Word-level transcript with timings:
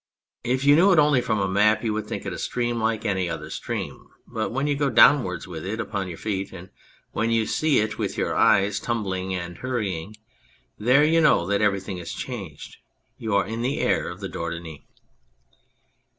If 0.43 0.63
you 0.65 0.75
knew 0.75 0.91
it 0.93 0.97
only 0.97 1.21
from 1.21 1.37
the 1.37 1.47
map 1.47 1.83
you 1.83 1.93
would 1.93 2.07
think 2.07 2.25
it 2.25 2.33
a 2.33 2.39
stream 2.39 2.79
like 2.81 3.05
any 3.05 3.29
other 3.29 3.51
stream, 3.51 4.07
but 4.25 4.49
when 4.51 4.65
you 4.65 4.73
go 4.75 4.89
downwards 4.89 5.47
with 5.47 5.63
it 5.63 5.79
upon 5.79 6.07
your 6.07 6.17
feet, 6.17 6.51
and 6.51 6.71
when 7.11 7.29
you 7.29 7.45
see 7.45 7.77
it 7.77 7.99
with 7.99 8.17
your 8.17 8.33
eyes, 8.35 8.79
tumbling 8.79 9.31
and 9.35 9.59
hurrying 9.59 10.15
there, 10.79 11.03
you 11.03 11.21
know 11.21 11.45
that 11.45 11.61
everything 11.61 11.97
has 11.97 12.13
changed 12.13 12.77
you 13.19 13.35
are 13.35 13.45
in 13.45 13.61
the 13.61 13.79
air 13.79 14.09
of 14.09 14.21
the 14.21 14.27
Dordogne. 14.27 14.81